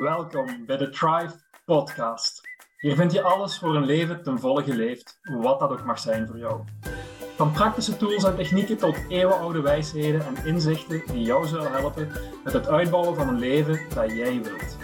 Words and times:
Welkom 0.00 0.66
bij 0.66 0.76
de 0.76 0.88
Thrive 0.88 1.34
Podcast. 1.64 2.40
Hier 2.76 2.94
vind 2.94 3.12
je 3.12 3.22
alles 3.22 3.58
voor 3.58 3.76
een 3.76 3.84
leven 3.84 4.22
ten 4.22 4.38
volle 4.38 4.62
geleefd, 4.62 5.20
wat 5.22 5.60
dat 5.60 5.70
ook 5.70 5.84
mag 5.84 5.98
zijn 5.98 6.26
voor 6.26 6.38
jou. 6.38 6.60
Van 7.36 7.52
praktische 7.52 7.96
tools 7.96 8.24
en 8.24 8.36
technieken 8.36 8.76
tot 8.76 8.96
eeuwenoude 9.08 9.60
wijsheden 9.60 10.26
en 10.26 10.44
inzichten 10.44 11.02
die 11.06 11.22
jou 11.22 11.46
zullen 11.46 11.72
helpen 11.72 12.12
met 12.44 12.52
het 12.52 12.68
uitbouwen 12.68 13.14
van 13.14 13.28
een 13.28 13.38
leven 13.38 13.80
dat 13.94 14.10
jij 14.10 14.42
wilt. 14.42 14.76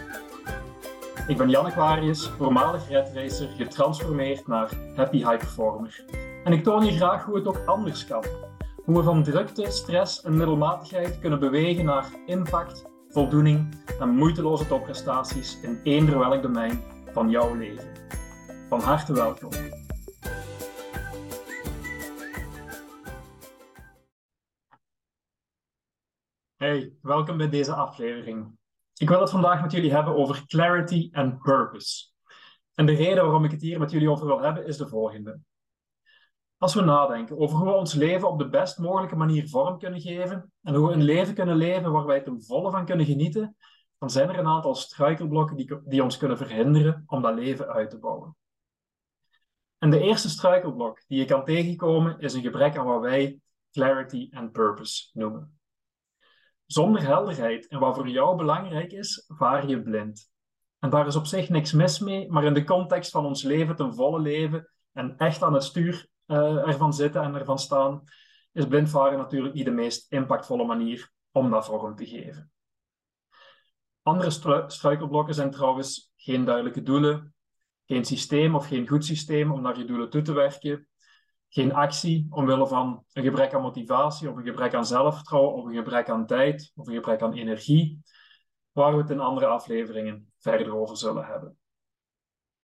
Ik 1.27 1.37
ben 1.37 1.51
Jan 1.51 1.67
Aquarius, 1.67 2.29
voormalig 2.29 2.89
redracer, 2.89 3.49
getransformeerd 3.57 4.47
naar 4.47 4.71
Happy 4.97 5.17
High 5.17 5.37
Performer. 5.37 6.05
En 6.45 6.53
ik 6.53 6.63
toon 6.63 6.85
je 6.85 6.93
graag 6.93 7.25
hoe 7.25 7.37
het 7.37 7.47
ook 7.47 7.63
anders 7.67 8.07
kan. 8.07 8.25
Hoe 8.85 8.97
we 8.97 9.03
van 9.03 9.23
drukte, 9.23 9.71
stress 9.71 10.23
en 10.23 10.37
middelmatigheid 10.37 11.19
kunnen 11.19 11.41
bewegen 11.41 11.85
naar 11.85 12.07
impact, 12.27 12.95
voldoening 13.17 13.75
en 14.01 14.09
moeiteloze 14.09 14.67
topprestaties 14.67 15.61
in 15.61 15.81
eender 15.83 16.19
welk 16.19 16.43
domein 16.43 16.83
van 17.13 17.31
jouw 17.31 17.55
leven. 17.55 17.89
Van 18.69 18.81
harte 18.81 19.13
welkom. 19.13 19.51
Hey, 26.57 26.93
welkom 27.01 27.37
bij 27.37 27.49
deze 27.49 27.75
aflevering. 27.75 28.59
Ik 28.97 29.09
wil 29.09 29.21
het 29.21 29.31
vandaag 29.31 29.63
met 29.63 29.73
jullie 29.73 29.93
hebben 29.93 30.17
over 30.17 30.47
clarity 30.47 31.09
and 31.13 31.43
purpose. 31.43 32.07
En 32.75 32.87
de 32.87 32.95
reden 32.95 33.25
waarom 33.25 33.45
ik 33.45 33.51
het 33.51 33.63
hier 33.63 33.79
met 33.79 33.91
jullie 33.91 34.11
over 34.11 34.27
wil 34.27 34.41
hebben 34.41 34.67
is 34.67 34.77
de 34.77 34.89
volgende. 34.89 35.41
Als 36.59 36.75
we 36.75 36.81
nadenken 36.81 37.39
over 37.39 37.57
hoe 37.57 37.67
we 37.67 37.75
ons 37.75 37.95
leven 37.95 38.29
op 38.29 38.39
de 38.39 38.49
best 38.49 38.79
mogelijke 38.79 39.17
manier 39.17 39.49
vorm 39.49 39.79
kunnen 39.79 40.01
geven 40.01 40.53
en 40.63 40.75
hoe 40.75 40.89
we 40.89 40.93
een 40.93 41.03
leven 41.03 41.35
kunnen 41.35 41.57
leven 41.57 41.93
waar 41.93 42.07
wij 42.07 42.21
ten 42.21 42.43
volle 42.43 42.71
van 42.71 42.85
kunnen 42.85 43.07
genieten, 43.07 43.57
dan 43.99 44.11
zijn 44.11 44.29
er 44.29 44.39
een 44.39 44.47
aantal 44.47 44.75
struikelblokken 44.75 45.57
die, 45.57 45.81
die 45.85 46.03
ons 46.03 46.17
kunnen 46.17 46.37
verhinderen 46.37 47.03
om 47.07 47.23
dat 47.23 47.35
leven 47.35 47.69
uit 47.69 47.91
te 47.91 47.99
bouwen. 47.99 48.37
En 49.79 49.91
de 49.91 50.01
eerste 50.01 50.29
struikelblok 50.29 51.03
die 51.07 51.19
je 51.19 51.25
kan 51.25 51.45
tegenkomen 51.45 52.19
is 52.19 52.35
een 52.35 52.43
gebrek 52.43 52.77
aan 52.77 52.87
wat 52.87 53.01
wij 53.01 53.41
clarity 53.73 54.29
and 54.33 54.53
purpose 54.53 55.11
noemen. 55.13 55.59
Zonder 56.67 57.03
helderheid 57.03 57.69
en 57.69 57.79
wat 57.79 57.97
voor 57.97 58.09
jou 58.09 58.37
belangrijk 58.37 58.93
is, 58.93 59.25
vaar 59.29 59.69
je 59.69 59.83
blind. 59.83 60.31
En 60.79 60.91
daar 60.91 61.07
is 61.07 61.17
op 61.17 61.27
zich 61.27 61.49
niks 61.49 61.73
mis 61.73 61.99
mee, 61.99 62.31
maar 62.31 62.45
in 62.45 62.55
de 62.55 62.65
context 62.65 63.11
van 63.11 63.25
ons 63.27 63.43
leven 63.43 63.77
ten 63.77 63.95
volle 63.95 64.21
leven 64.21 64.71
en 64.93 65.17
echt 65.17 65.43
aan 65.43 65.55
het 65.55 65.65
stuur 65.65 66.09
uh, 66.27 66.69
ervan 66.69 66.93
zitten 66.93 67.23
en 67.23 67.35
ervan 67.35 67.59
staan, 67.59 68.03
is 68.53 68.67
blindvaren 68.67 69.19
natuurlijk 69.19 69.55
niet 69.55 69.65
de 69.65 69.71
meest 69.71 70.13
impactvolle 70.13 70.65
manier 70.65 71.11
om 71.31 71.51
dat 71.51 71.67
vorm 71.67 71.97
te 71.97 72.07
geven. 72.07 72.51
Andere 74.03 74.31
struikelblokken 74.67 75.35
zijn 75.35 75.51
trouwens 75.51 76.13
geen 76.17 76.45
duidelijke 76.45 76.83
doelen, 76.83 77.35
geen 77.87 78.05
systeem 78.05 78.55
of 78.55 78.67
geen 78.67 78.89
goed 78.89 79.05
systeem 79.05 79.53
om 79.53 79.63
naar 79.63 79.79
je 79.79 79.85
doelen 79.85 80.11
toe 80.11 80.23
te 80.23 80.33
werken, 80.33 80.89
geen 81.49 81.75
actie 81.75 82.27
omwille 82.31 82.67
van 82.67 83.05
een 83.13 83.23
gebrek 83.23 83.55
aan 83.55 83.63
motivatie 83.63 84.31
of 84.31 84.37
een 84.37 84.45
gebrek 84.45 84.75
aan 84.75 84.87
zelfvertrouwen 84.87 85.55
of 85.55 85.65
een 85.65 85.75
gebrek 85.75 86.09
aan 86.09 86.27
tijd 86.27 86.73
of 86.75 86.87
een 86.87 86.95
gebrek 86.95 87.23
aan 87.23 87.33
energie, 87.33 88.03
waar 88.73 88.93
we 88.93 89.01
het 89.01 89.11
in 89.11 89.21
andere 89.21 89.47
afleveringen 89.47 90.33
verder 90.39 90.77
over 90.77 90.97
zullen 90.97 91.25
hebben. 91.25 91.59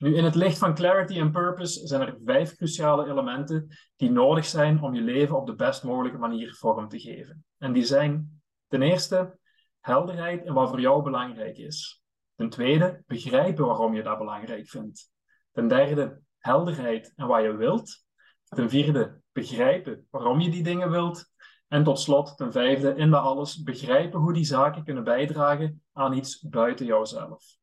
Nu, 0.03 0.17
in 0.17 0.25
het 0.25 0.35
licht 0.35 0.59
van 0.59 0.75
clarity 0.75 1.19
en 1.19 1.31
purpose 1.31 1.87
zijn 1.87 2.01
er 2.01 2.19
vijf 2.25 2.57
cruciale 2.57 3.07
elementen 3.11 3.69
die 3.97 4.11
nodig 4.11 4.45
zijn 4.45 4.83
om 4.83 4.95
je 4.95 5.01
leven 5.01 5.37
op 5.37 5.47
de 5.47 5.55
best 5.55 5.83
mogelijke 5.83 6.19
manier 6.19 6.55
vorm 6.55 6.89
te 6.89 7.01
geven. 7.01 7.45
En 7.59 7.73
die 7.73 7.85
zijn 7.85 8.43
ten 8.67 8.83
eerste 8.83 9.39
helderheid 9.81 10.45
en 10.45 10.55
wat 10.55 10.69
voor 10.69 10.81
jou 10.81 11.03
belangrijk 11.03 11.59
is. 11.59 12.03
Ten 12.35 12.49
tweede, 12.49 13.03
begrijpen 13.07 13.67
waarom 13.67 13.95
je 13.95 14.03
dat 14.03 14.19
belangrijk 14.19 14.69
vindt. 14.69 15.11
Ten 15.53 15.69
derde, 15.69 16.21
helderheid 16.39 17.13
en 17.17 17.27
wat 17.27 17.43
je 17.43 17.57
wilt. 17.57 18.05
Ten 18.45 18.71
vierde, 18.71 19.21
begrijpen 19.33 20.07
waarom 20.11 20.41
je 20.41 20.51
die 20.51 20.63
dingen 20.63 20.91
wilt. 20.91 21.31
En 21.69 21.85
tot 21.85 22.01
slot, 22.01 22.37
ten 22.37 22.53
vijfde, 22.53 22.95
in 22.95 23.11
dat 23.11 23.23
alles 23.23 23.63
begrijpen 23.63 24.21
hoe 24.21 24.33
die 24.33 24.45
zaken 24.45 24.85
kunnen 24.85 25.05
bijdragen 25.05 25.83
aan 25.93 26.13
iets 26.13 26.41
buiten 26.41 26.87
jouzelf. 26.87 27.61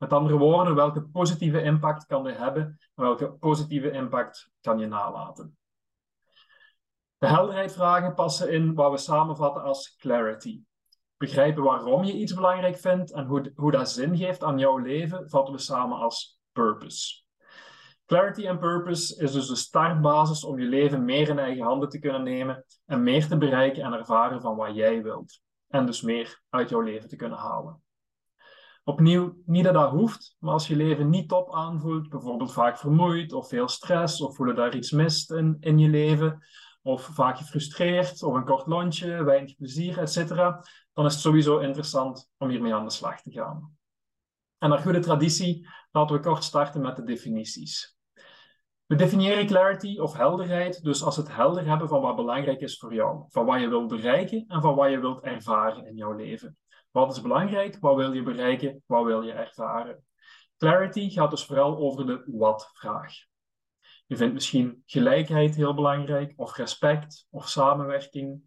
Met 0.00 0.12
andere 0.12 0.36
woorden, 0.36 0.74
welke 0.74 1.02
positieve 1.02 1.62
impact 1.62 2.06
kan 2.06 2.24
dit 2.24 2.36
hebben 2.36 2.62
en 2.94 3.02
welke 3.04 3.32
positieve 3.32 3.90
impact 3.90 4.50
kan 4.60 4.78
je 4.78 4.86
nalaten? 4.86 5.58
De 7.18 7.26
helderheidvragen 7.26 8.14
passen 8.14 8.52
in 8.52 8.74
wat 8.74 8.90
we 8.90 8.96
samenvatten 8.96 9.62
als 9.62 9.96
clarity. 9.96 10.62
Begrijpen 11.16 11.62
waarom 11.62 12.04
je 12.04 12.12
iets 12.12 12.34
belangrijk 12.34 12.76
vindt 12.76 13.12
en 13.12 13.26
hoe, 13.26 13.52
hoe 13.54 13.70
dat 13.70 13.90
zin 13.90 14.16
geeft 14.16 14.42
aan 14.42 14.58
jouw 14.58 14.76
leven, 14.78 15.30
vatten 15.30 15.54
we 15.54 15.60
samen 15.60 15.98
als 15.98 16.40
purpose. 16.52 17.22
Clarity 18.06 18.46
en 18.46 18.58
purpose 18.58 19.22
is 19.22 19.32
dus 19.32 19.46
de 19.46 19.56
startbasis 19.56 20.44
om 20.44 20.58
je 20.58 20.66
leven 20.66 21.04
meer 21.04 21.28
in 21.28 21.38
eigen 21.38 21.64
handen 21.64 21.88
te 21.88 21.98
kunnen 21.98 22.22
nemen 22.22 22.64
en 22.86 23.02
meer 23.02 23.26
te 23.26 23.38
bereiken 23.38 23.82
en 23.82 23.92
ervaren 23.92 24.40
van 24.40 24.56
wat 24.56 24.74
jij 24.74 25.02
wilt. 25.02 25.40
En 25.68 25.86
dus 25.86 26.02
meer 26.02 26.42
uit 26.48 26.68
jouw 26.68 26.80
leven 26.80 27.08
te 27.08 27.16
kunnen 27.16 27.38
halen. 27.38 27.82
Opnieuw, 28.84 29.42
niet 29.44 29.64
dat 29.64 29.74
dat 29.74 29.90
hoeft, 29.90 30.36
maar 30.38 30.52
als 30.52 30.66
je 30.66 30.76
leven 30.76 31.10
niet 31.10 31.28
top 31.28 31.54
aanvoelt, 31.54 32.08
bijvoorbeeld 32.08 32.52
vaak 32.52 32.78
vermoeid 32.78 33.32
of 33.32 33.48
veel 33.48 33.68
stress 33.68 34.20
of 34.20 34.36
voelen 34.36 34.54
daar 34.54 34.76
iets 34.76 34.90
mist 34.90 35.30
in, 35.30 35.56
in 35.60 35.78
je 35.78 35.88
leven, 35.88 36.46
of 36.82 37.02
vaak 37.02 37.36
gefrustreerd 37.36 38.22
of 38.22 38.34
een 38.34 38.44
kort 38.44 38.66
lontje, 38.66 39.24
weinig 39.24 39.56
plezier, 39.56 39.98
etc., 39.98 40.28
dan 40.92 41.06
is 41.06 41.12
het 41.12 41.22
sowieso 41.22 41.58
interessant 41.58 42.30
om 42.38 42.48
hiermee 42.48 42.74
aan 42.74 42.84
de 42.84 42.90
slag 42.90 43.22
te 43.22 43.30
gaan. 43.30 43.76
En 44.58 44.68
naar 44.68 44.78
goede 44.78 44.98
traditie 44.98 45.68
laten 45.90 46.16
we 46.16 46.22
kort 46.22 46.44
starten 46.44 46.80
met 46.80 46.96
de 46.96 47.02
definities. 47.02 47.98
We 48.86 48.96
definiëren 48.96 49.46
clarity 49.46 49.98
of 49.98 50.12
helderheid 50.12 50.82
dus 50.82 51.02
als 51.02 51.16
het 51.16 51.34
helder 51.34 51.66
hebben 51.66 51.88
van 51.88 52.00
wat 52.00 52.16
belangrijk 52.16 52.60
is 52.60 52.78
voor 52.78 52.94
jou, 52.94 53.24
van 53.28 53.46
wat 53.46 53.60
je 53.60 53.68
wilt 53.68 53.88
bereiken 53.88 54.44
en 54.48 54.60
van 54.60 54.74
wat 54.74 54.90
je 54.90 55.00
wilt 55.00 55.22
ervaren 55.22 55.86
in 55.86 55.96
jouw 55.96 56.12
leven. 56.12 56.58
Wat 56.90 57.12
is 57.12 57.20
belangrijk? 57.20 57.76
Wat 57.80 57.96
wil 57.96 58.12
je 58.12 58.22
bereiken? 58.22 58.82
Wat 58.86 59.04
wil 59.04 59.22
je 59.22 59.32
ervaren? 59.32 60.04
Clarity 60.56 61.10
gaat 61.10 61.30
dus 61.30 61.44
vooral 61.44 61.76
over 61.76 62.06
de 62.06 62.22
wat-vraag. 62.26 63.12
Je 64.06 64.16
vindt 64.16 64.34
misschien 64.34 64.82
gelijkheid 64.86 65.54
heel 65.54 65.74
belangrijk, 65.74 66.32
of 66.36 66.56
respect, 66.56 67.26
of 67.30 67.48
samenwerking. 67.48 68.42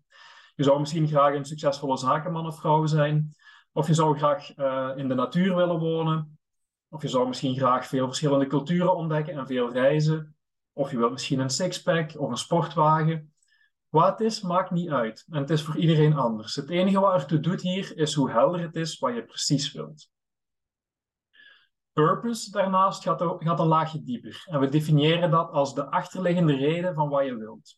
Je 0.55 0.63
zou 0.63 0.79
misschien 0.79 1.07
graag 1.07 1.35
een 1.35 1.45
succesvolle 1.45 1.97
zakenman 1.97 2.47
of 2.47 2.59
vrouw 2.59 2.85
zijn, 2.85 3.35
of 3.71 3.87
je 3.87 3.93
zou 3.93 4.17
graag 4.17 4.57
uh, 4.57 4.91
in 4.95 5.07
de 5.07 5.13
natuur 5.13 5.55
willen 5.55 5.79
wonen, 5.79 6.39
of 6.89 7.01
je 7.01 7.07
zou 7.07 7.27
misschien 7.27 7.55
graag 7.55 7.87
veel 7.87 8.05
verschillende 8.05 8.47
culturen 8.47 8.95
ontdekken 8.95 9.33
en 9.33 9.47
veel 9.47 9.71
reizen, 9.71 10.35
of 10.73 10.91
je 10.91 10.97
wilt 10.97 11.11
misschien 11.11 11.39
een 11.39 11.49
sixpack 11.49 12.19
of 12.19 12.29
een 12.29 12.37
sportwagen. 12.37 13.32
Wat 13.93 14.09
het 14.09 14.19
is, 14.19 14.41
maakt 14.41 14.71
niet 14.71 14.89
uit. 14.89 15.25
En 15.29 15.39
het 15.39 15.49
is 15.49 15.61
voor 15.61 15.77
iedereen 15.77 16.13
anders. 16.13 16.55
Het 16.55 16.69
enige 16.69 16.99
wat 16.99 17.13
ertoe 17.13 17.39
doet 17.39 17.61
hier, 17.61 17.97
is 17.97 18.13
hoe 18.13 18.31
helder 18.31 18.61
het 18.61 18.75
is 18.75 18.99
wat 18.99 19.15
je 19.15 19.25
precies 19.25 19.71
wilt. 19.71 20.09
Purpose 21.91 22.51
daarnaast 22.51 23.03
gaat, 23.03 23.21
gaat 23.21 23.59
een 23.59 23.65
laagje 23.65 24.03
dieper. 24.03 24.43
En 24.49 24.59
we 24.59 24.67
definiëren 24.67 25.31
dat 25.31 25.51
als 25.51 25.75
de 25.75 25.89
achterliggende 25.89 26.55
reden 26.55 26.93
van 26.93 27.09
wat 27.09 27.25
je 27.25 27.37
wilt. 27.37 27.77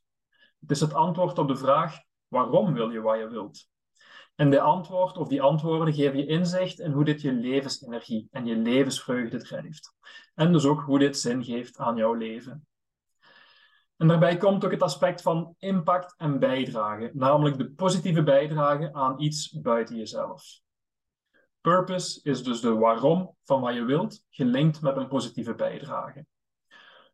Het 0.60 0.72
is 0.72 0.80
het 0.80 0.94
antwoord 0.94 1.38
op 1.38 1.48
de 1.48 1.56
vraag, 1.56 1.98
waarom 2.28 2.74
wil 2.74 2.90
je 2.90 3.02
wat 3.02 3.20
je 3.20 3.30
wilt? 3.30 3.70
En 4.36 4.50
de 4.50 4.62
antwoord 4.62 5.18
of 5.18 5.28
die 5.28 5.42
antwoorden 5.42 5.94
geven 5.94 6.18
je 6.18 6.26
inzicht 6.26 6.80
in 6.80 6.92
hoe 6.92 7.06
dit 7.06 7.22
je 7.22 7.34
levensenergie 7.34 8.28
en 8.32 8.46
je 8.46 8.56
levensvreugde 8.56 9.38
drijft. 9.38 9.94
En 10.34 10.52
dus 10.52 10.66
ook 10.66 10.82
hoe 10.82 11.00
dit 11.00 11.18
zin 11.18 11.44
geeft 11.44 11.78
aan 11.78 11.96
jouw 11.96 12.14
leven. 12.14 12.68
En 13.98 14.08
daarbij 14.08 14.38
komt 14.38 14.66
ook 14.66 14.72
het 14.72 14.82
aspect 14.82 15.22
van 15.22 15.56
impact 15.60 16.14
en 16.18 16.40
bijdrage, 16.40 17.12
namelijk 17.14 17.58
de 17.58 17.70
positieve 17.70 18.24
bijdrage 18.24 18.94
aan 18.94 19.22
iets 19.22 19.60
buiten 19.62 19.96
jezelf. 19.96 20.44
Purpose 21.62 22.20
is 22.24 22.44
dus 22.44 22.62
de 22.62 22.74
waarom 22.74 23.36
van 23.44 23.62
wat 23.62 23.74
je 23.74 23.84
wilt, 23.84 24.24
gelinkt 24.30 24.82
met 24.82 24.98
een 24.98 25.08
positieve 25.08 25.56
bijdrage. 25.56 26.26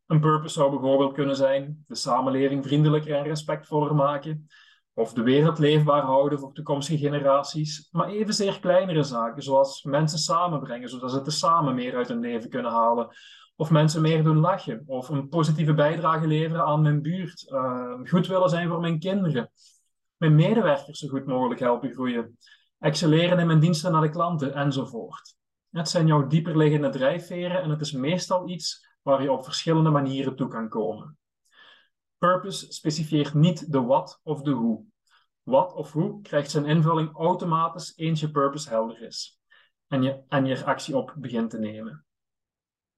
Een 0.08 0.20
purpose 0.20 0.54
zou 0.54 0.70
bijvoorbeeld 0.70 1.14
kunnen 1.14 1.36
zijn 1.36 1.84
de 1.88 1.96
samenleving 1.96 2.66
vriendelijker 2.66 3.16
en 3.16 3.24
respectvoller 3.24 3.96
maken, 3.96 4.48
of 4.94 5.14
de 5.14 5.24
wereld 5.24 5.60
leefbaar 5.60 6.02
houden 6.02 6.40
voor 6.40 6.54
toekomstige 6.54 6.98
generaties, 6.98 7.88
maar 7.92 8.10
evenzeer 8.10 8.60
kleinere 8.60 9.04
zaken, 9.04 9.44
zoals 9.44 9.84
mensen 9.84 10.20
samenbrengen, 10.20 10.90
zodat 10.90 11.12
ze 11.12 11.32
samen 11.32 11.76
meer 11.76 11.96
uit 11.96 12.08
hun 12.08 12.20
leven 12.20 12.50
kunnen 12.50 12.72
halen, 12.72 13.08
of 13.56 13.70
mensen 13.70 14.02
meer 14.02 14.24
doen 14.24 14.38
lachen. 14.38 14.84
Of 14.86 15.10
een 15.10 15.30
positieve 15.30 15.74
bijdrage 15.74 16.28
leveren 16.28 16.66
aan 16.66 16.82
mijn 16.82 17.02
buurt. 17.02 17.46
Uh, 17.50 18.00
goed 18.04 18.28
willen 18.28 18.50
zijn 18.50 18.68
voor 18.68 18.80
mijn 18.80 19.00
kinderen. 19.00 19.52
Mijn 20.18 20.36
medewerkers 20.36 21.00
zo 21.00 21.08
goed 21.08 21.26
mogelijk 21.26 21.60
helpen 21.60 21.92
groeien. 21.92 22.38
Excelleren 22.80 23.40
in 23.40 23.48
mijn 23.48 23.60
diensten 23.60 23.92
naar 23.92 24.02
de 24.02 24.10
klanten 24.10 24.54
enzovoort. 24.54 25.36
Het 25.70 25.90
zijn 25.90 26.08
jouw 26.08 26.28
dieperliggende 26.28 26.90
drijfveren 26.90 27.62
en 27.62 27.70
het 27.70 27.82
is 27.82 27.92
meestal 27.92 28.50
iets 28.50 28.88
waar 29.02 29.22
je 29.22 29.32
op 29.32 29.44
verschillende 29.44 29.90
manieren 29.90 30.36
toe 30.36 30.48
kan 30.48 30.70
komen. 30.70 31.18
Purpose 32.18 32.74
specifieert 32.74 33.34
niet 33.34 33.72
de 33.72 33.82
wat 33.82 34.20
of 34.24 34.42
de 34.42 34.52
hoe. 34.52 34.86
Wat 35.44 35.74
of 35.74 35.92
hoe 35.92 36.22
krijgt 36.22 36.52
zijn 36.52 36.66
invulling 36.66 37.16
automatisch 37.16 37.98
eens 37.98 38.20
je 38.20 38.32
purpose 38.32 38.70
helder 38.70 39.02
is. 39.02 39.40
en 39.88 40.04
je, 40.04 40.22
en 40.28 40.46
je 40.46 40.66
actie 40.66 40.98
op 40.98 41.14
begint 41.18 41.50
te 41.50 41.60
nemen. 41.60 42.06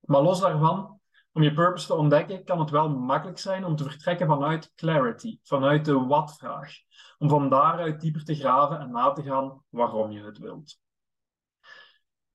Maar 0.05 0.21
los 0.21 0.39
daarvan, 0.39 0.99
om 1.31 1.41
je 1.41 1.53
purpose 1.53 1.87
te 1.87 1.93
ontdekken, 1.93 2.43
kan 2.43 2.59
het 2.59 2.69
wel 2.69 2.89
makkelijk 2.89 3.39
zijn 3.39 3.65
om 3.65 3.75
te 3.75 3.83
vertrekken 3.83 4.27
vanuit 4.27 4.71
clarity, 4.75 5.39
vanuit 5.43 5.85
de 5.85 5.93
wat-vraag. 5.93 6.71
Om 7.17 7.29
van 7.29 7.49
daaruit 7.49 8.01
dieper 8.01 8.23
te 8.23 8.35
graven 8.35 8.79
en 8.79 8.91
na 8.91 9.11
te 9.11 9.23
gaan 9.23 9.63
waarom 9.69 10.11
je 10.11 10.23
het 10.23 10.37
wilt. 10.37 10.81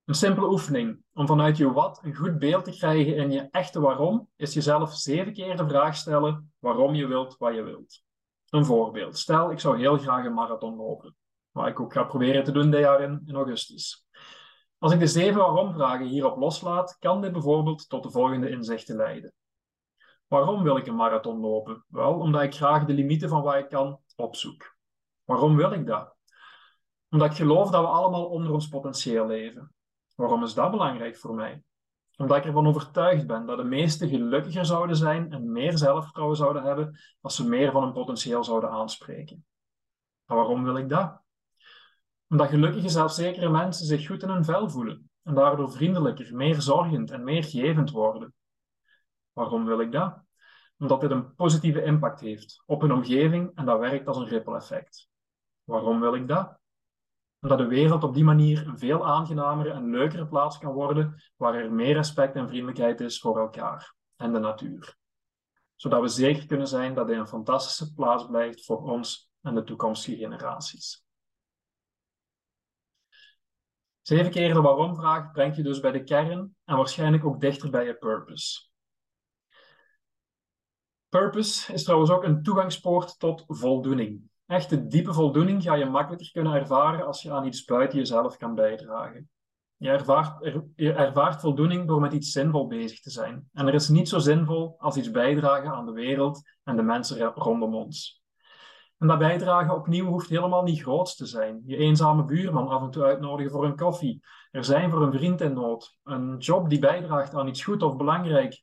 Een 0.04 0.14
simpele 0.14 0.48
oefening 0.48 1.02
om 1.12 1.26
vanuit 1.26 1.56
je 1.56 1.72
wat 1.72 2.00
een 2.02 2.14
goed 2.14 2.38
beeld 2.38 2.64
te 2.64 2.70
krijgen 2.70 3.16
in 3.16 3.30
je 3.30 3.48
echte 3.50 3.80
waarom, 3.80 4.28
is 4.36 4.54
jezelf 4.54 4.94
zeven 4.94 5.32
keer 5.32 5.56
de 5.56 5.68
vraag 5.68 5.96
stellen 5.96 6.52
waarom 6.58 6.94
je 6.94 7.06
wilt 7.06 7.36
wat 7.38 7.54
je 7.54 7.62
wilt. 7.62 8.02
Een 8.48 8.64
voorbeeld. 8.64 9.18
Stel, 9.18 9.50
ik 9.50 9.60
zou 9.60 9.78
heel 9.78 9.98
graag 9.98 10.24
een 10.24 10.34
marathon 10.34 10.76
lopen, 10.76 11.16
wat 11.50 11.66
ik 11.66 11.80
ook 11.80 11.92
ga 11.92 12.04
proberen 12.04 12.44
te 12.44 12.52
doen 12.52 12.70
dit 12.70 12.80
jaar 12.80 13.00
in, 13.00 13.22
in 13.26 13.34
augustus. 13.34 14.07
Als 14.78 14.92
ik 14.92 14.98
de 14.98 15.06
zeven 15.06 15.40
waarom-vragen 15.40 16.06
hierop 16.06 16.36
loslaat, 16.36 16.96
kan 16.98 17.20
dit 17.20 17.32
bijvoorbeeld 17.32 17.88
tot 17.88 18.02
de 18.02 18.10
volgende 18.10 18.50
inzichten 18.50 18.96
leiden. 18.96 19.32
Waarom 20.26 20.62
wil 20.62 20.76
ik 20.76 20.86
een 20.86 20.96
marathon 20.96 21.40
lopen? 21.40 21.84
Wel, 21.88 22.18
omdat 22.18 22.42
ik 22.42 22.54
graag 22.54 22.84
de 22.84 22.92
limieten 22.92 23.28
van 23.28 23.42
wat 23.42 23.54
ik 23.54 23.68
kan 23.68 24.00
opzoek. 24.16 24.76
Waarom 25.24 25.56
wil 25.56 25.72
ik 25.72 25.86
dat? 25.86 26.16
Omdat 27.10 27.30
ik 27.30 27.36
geloof 27.36 27.70
dat 27.70 27.80
we 27.80 27.88
allemaal 27.88 28.26
onder 28.26 28.52
ons 28.52 28.68
potentieel 28.68 29.26
leven. 29.26 29.72
Waarom 30.14 30.42
is 30.42 30.54
dat 30.54 30.70
belangrijk 30.70 31.16
voor 31.16 31.34
mij? 31.34 31.62
Omdat 32.16 32.36
ik 32.36 32.44
ervan 32.44 32.66
overtuigd 32.66 33.26
ben 33.26 33.46
dat 33.46 33.56
de 33.56 33.64
meesten 33.64 34.08
gelukkiger 34.08 34.64
zouden 34.64 34.96
zijn 34.96 35.32
en 35.32 35.52
meer 35.52 35.78
zelfvertrouwen 35.78 36.36
zouden 36.36 36.62
hebben 36.62 36.98
als 37.20 37.36
ze 37.36 37.48
meer 37.48 37.72
van 37.72 37.82
hun 37.82 37.92
potentieel 37.92 38.44
zouden 38.44 38.70
aanspreken. 38.70 39.46
Maar 40.24 40.36
waarom 40.36 40.64
wil 40.64 40.76
ik 40.76 40.88
dat? 40.88 41.22
Omdat 42.28 42.48
gelukkige, 42.48 42.88
zelfzekere 42.88 43.48
mensen 43.48 43.86
zich 43.86 44.06
goed 44.06 44.22
in 44.22 44.28
hun 44.28 44.44
vel 44.44 44.70
voelen 44.70 45.10
en 45.22 45.34
daardoor 45.34 45.72
vriendelijker, 45.72 46.34
meer 46.34 46.60
zorgend 46.60 47.10
en 47.10 47.24
meer 47.24 47.44
gevend 47.44 47.90
worden. 47.90 48.34
Waarom 49.32 49.64
wil 49.64 49.80
ik 49.80 49.92
dat? 49.92 50.22
Omdat 50.78 51.00
dit 51.00 51.10
een 51.10 51.34
positieve 51.34 51.82
impact 51.82 52.20
heeft 52.20 52.62
op 52.66 52.80
hun 52.80 52.92
omgeving 52.92 53.50
en 53.54 53.64
dat 53.64 53.78
werkt 53.78 54.06
als 54.06 54.16
een 54.16 54.28
ripple 54.28 54.56
effect. 54.56 55.08
Waarom 55.64 56.00
wil 56.00 56.14
ik 56.14 56.28
dat? 56.28 56.58
Omdat 57.40 57.58
de 57.58 57.66
wereld 57.66 58.04
op 58.04 58.14
die 58.14 58.24
manier 58.24 58.66
een 58.66 58.78
veel 58.78 59.06
aangenamere 59.06 59.70
en 59.70 59.90
leukere 59.90 60.26
plaats 60.26 60.58
kan 60.58 60.72
worden, 60.72 61.22
waar 61.36 61.54
er 61.54 61.72
meer 61.72 61.94
respect 61.94 62.34
en 62.34 62.48
vriendelijkheid 62.48 63.00
is 63.00 63.20
voor 63.20 63.38
elkaar 63.38 63.94
en 64.16 64.32
de 64.32 64.38
natuur. 64.38 64.96
Zodat 65.74 66.00
we 66.00 66.08
zeker 66.08 66.46
kunnen 66.46 66.68
zijn 66.68 66.94
dat 66.94 67.06
dit 67.06 67.16
een 67.16 67.26
fantastische 67.26 67.94
plaats 67.94 68.26
blijft 68.26 68.64
voor 68.64 68.82
ons 68.82 69.30
en 69.40 69.54
de 69.54 69.64
toekomstige 69.64 70.16
generaties. 70.16 71.06
Zeven 74.08 74.30
keer 74.30 74.54
de 74.54 74.60
waarom-vraag 74.60 75.30
brengt 75.32 75.56
je 75.56 75.62
dus 75.62 75.80
bij 75.80 75.90
de 75.90 76.04
kern 76.04 76.56
en 76.64 76.76
waarschijnlijk 76.76 77.24
ook 77.24 77.40
dichter 77.40 77.70
bij 77.70 77.84
je 77.84 77.94
purpose. 77.94 78.68
Purpose 81.08 81.72
is 81.72 81.84
trouwens 81.84 82.10
ook 82.10 82.24
een 82.24 82.42
toegangspoort 82.42 83.18
tot 83.18 83.44
voldoening. 83.46 84.30
Echte 84.46 84.86
diepe 84.86 85.12
voldoening 85.12 85.62
ga 85.62 85.74
je 85.74 85.84
makkelijker 85.84 86.30
kunnen 86.32 86.52
ervaren 86.52 87.06
als 87.06 87.22
je 87.22 87.32
aan 87.32 87.46
iets 87.46 87.64
buiten 87.64 87.98
jezelf 87.98 88.36
kan 88.36 88.54
bijdragen. 88.54 89.30
Je 89.76 89.88
ervaart, 89.88 90.52
je 90.76 90.92
ervaart 90.92 91.40
voldoening 91.40 91.86
door 91.86 92.00
met 92.00 92.12
iets 92.12 92.32
zinvol 92.32 92.66
bezig 92.66 93.00
te 93.00 93.10
zijn. 93.10 93.48
En 93.52 93.66
er 93.66 93.74
is 93.74 93.88
niet 93.88 94.08
zo 94.08 94.18
zinvol 94.18 94.74
als 94.78 94.96
iets 94.96 95.10
bijdragen 95.10 95.70
aan 95.70 95.86
de 95.86 95.92
wereld 95.92 96.40
en 96.64 96.76
de 96.76 96.82
mensen 96.82 97.32
rondom 97.34 97.74
ons. 97.74 98.17
En 98.98 99.06
dat 99.06 99.18
bijdragen 99.18 99.74
opnieuw 99.74 100.06
hoeft 100.06 100.28
helemaal 100.28 100.62
niet 100.62 100.80
groots 100.80 101.16
te 101.16 101.26
zijn. 101.26 101.62
Je 101.64 101.76
eenzame 101.76 102.24
buurman 102.24 102.68
af 102.68 102.82
en 102.82 102.90
toe 102.90 103.04
uitnodigen 103.04 103.52
voor 103.52 103.64
een 103.64 103.76
koffie. 103.76 104.24
Er 104.50 104.64
zijn 104.64 104.90
voor 104.90 105.02
een 105.02 105.12
vriend 105.12 105.40
in 105.40 105.52
nood. 105.52 105.98
Een 106.04 106.36
job 106.38 106.68
die 106.68 106.78
bijdraagt 106.78 107.34
aan 107.34 107.48
iets 107.48 107.64
goed 107.64 107.82
of 107.82 107.96
belangrijk. 107.96 108.62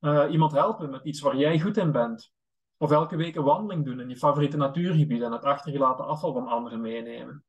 Uh, 0.00 0.24
iemand 0.30 0.52
helpen 0.52 0.90
met 0.90 1.04
iets 1.04 1.20
waar 1.20 1.36
jij 1.36 1.60
goed 1.60 1.76
in 1.76 1.92
bent. 1.92 2.32
Of 2.76 2.90
elke 2.90 3.16
week 3.16 3.36
een 3.36 3.44
wandeling 3.44 3.84
doen 3.84 4.00
in 4.00 4.08
je 4.08 4.16
favoriete 4.16 4.56
natuurgebied 4.56 5.22
en 5.22 5.32
het 5.32 5.44
achtergelaten 5.44 6.06
afval 6.06 6.32
van 6.32 6.48
anderen 6.48 6.80
meenemen. 6.80 7.44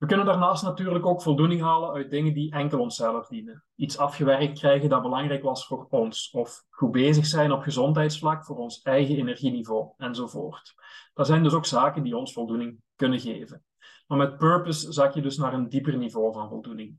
We 0.00 0.06
kunnen 0.06 0.26
daarnaast 0.26 0.62
natuurlijk 0.62 1.06
ook 1.06 1.22
voldoening 1.22 1.60
halen 1.60 1.92
uit 1.92 2.10
dingen 2.10 2.34
die 2.34 2.52
enkel 2.52 2.80
onszelf 2.80 3.26
dienen. 3.28 3.64
Iets 3.74 3.98
afgewerkt 3.98 4.58
krijgen 4.58 4.88
dat 4.88 5.02
belangrijk 5.02 5.42
was 5.42 5.66
voor 5.66 5.86
ons, 5.90 6.30
of 6.30 6.64
goed 6.70 6.90
bezig 6.90 7.26
zijn 7.26 7.52
op 7.52 7.62
gezondheidsvlak 7.62 8.44
voor 8.44 8.56
ons 8.56 8.82
eigen 8.82 9.16
energieniveau, 9.16 9.88
enzovoort. 9.96 10.74
Dat 11.14 11.26
zijn 11.26 11.42
dus 11.42 11.52
ook 11.52 11.66
zaken 11.66 12.02
die 12.02 12.16
ons 12.16 12.32
voldoening 12.32 12.80
kunnen 12.96 13.20
geven. 13.20 13.64
Maar 14.06 14.18
met 14.18 14.36
purpose 14.36 14.92
zak 14.92 15.14
je 15.14 15.22
dus 15.22 15.36
naar 15.36 15.54
een 15.54 15.68
dieper 15.68 15.96
niveau 15.96 16.32
van 16.32 16.48
voldoening. 16.48 16.98